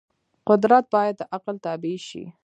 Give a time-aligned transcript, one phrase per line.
[0.49, 2.23] قدرت باید د عقل تابع شي.